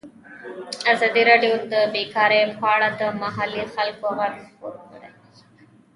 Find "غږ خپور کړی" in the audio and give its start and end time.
4.19-5.09